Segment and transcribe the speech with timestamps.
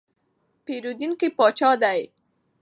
[0.65, 2.01] پیرودونکی پاچا دی.